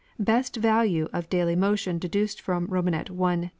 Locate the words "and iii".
2.87-3.49